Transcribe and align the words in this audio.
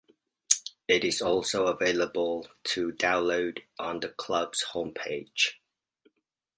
It 0.87 1.03
is 1.03 1.21
also 1.21 1.67
available 1.67 2.47
to 2.73 2.91
download 2.93 3.61
on 3.77 3.99
the 3.99 4.09
club's 4.09 4.65
homepage. 4.73 5.57